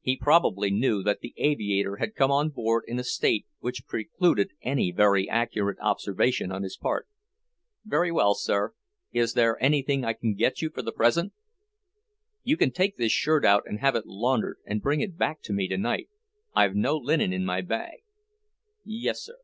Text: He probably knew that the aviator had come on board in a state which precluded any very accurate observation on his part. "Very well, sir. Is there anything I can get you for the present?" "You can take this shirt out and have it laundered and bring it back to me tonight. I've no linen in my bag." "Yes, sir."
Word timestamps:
He 0.00 0.16
probably 0.16 0.70
knew 0.70 1.02
that 1.02 1.20
the 1.20 1.34
aviator 1.36 1.96
had 1.96 2.14
come 2.14 2.30
on 2.30 2.48
board 2.48 2.84
in 2.88 2.98
a 2.98 3.04
state 3.04 3.44
which 3.58 3.84
precluded 3.86 4.52
any 4.62 4.90
very 4.90 5.28
accurate 5.28 5.76
observation 5.82 6.50
on 6.50 6.62
his 6.62 6.78
part. 6.78 7.06
"Very 7.84 8.10
well, 8.10 8.34
sir. 8.34 8.72
Is 9.12 9.34
there 9.34 9.62
anything 9.62 10.02
I 10.02 10.14
can 10.14 10.32
get 10.32 10.62
you 10.62 10.70
for 10.70 10.80
the 10.80 10.92
present?" 10.92 11.34
"You 12.42 12.56
can 12.56 12.70
take 12.70 12.96
this 12.96 13.12
shirt 13.12 13.44
out 13.44 13.64
and 13.66 13.80
have 13.80 13.94
it 13.94 14.06
laundered 14.06 14.56
and 14.64 14.80
bring 14.80 15.02
it 15.02 15.18
back 15.18 15.42
to 15.42 15.52
me 15.52 15.68
tonight. 15.68 16.08
I've 16.54 16.74
no 16.74 16.96
linen 16.96 17.34
in 17.34 17.44
my 17.44 17.60
bag." 17.60 17.98
"Yes, 18.82 19.22
sir." 19.24 19.36